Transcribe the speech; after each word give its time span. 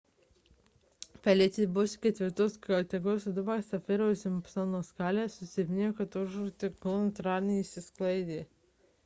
felicija 1.25 1.67
buvusi 1.75 1.99
4 2.05 2.47
kategorijos 2.69 3.27
audra 3.33 3.43
pagal 3.51 3.61
safiro 3.67 4.09
ir 4.15 4.17
simpsono 4.23 4.81
skalę 4.89 5.27
susilpnėjo 5.35 5.93
iki 5.95 6.05
atogražų 6.09 6.49
ciklono 6.65 7.03
ir 7.05 7.13
antradienį 7.13 7.61
išsisklaidė 7.69 8.43